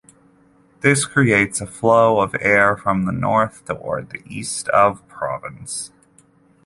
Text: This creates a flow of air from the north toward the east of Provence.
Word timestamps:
This 0.79 1.05
creates 1.05 1.61
a 1.61 1.67
flow 1.67 2.21
of 2.21 2.35
air 2.41 2.75
from 2.75 3.05
the 3.05 3.11
north 3.11 3.65
toward 3.65 4.09
the 4.09 4.23
east 4.25 4.67
of 4.69 5.07
Provence. 5.07 5.91